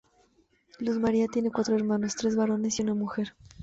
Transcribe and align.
Luz 0.79 0.97
María 0.99 1.27
tiene 1.27 1.51
cuatro 1.51 1.75
hermanos: 1.75 2.15
tres 2.15 2.35
varones 2.35 2.79
y 2.79 2.81
una 2.81 2.95
mujer. 2.95 3.35